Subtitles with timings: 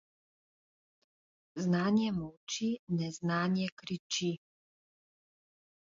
[1.65, 2.71] Znanje molči,
[3.03, 4.35] neznanje kriči.